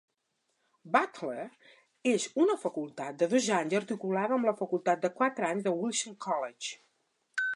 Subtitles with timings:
[0.93, 1.43] Butler
[2.13, 6.75] es una facultat de dos anys articulada amb la facultat de quatre anys Wilson College.